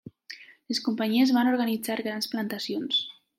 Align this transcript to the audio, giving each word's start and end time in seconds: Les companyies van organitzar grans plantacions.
Les 0.71 0.79
companyies 0.87 1.33
van 1.39 1.49
organitzar 1.51 1.99
grans 2.07 2.31
plantacions. 2.33 3.05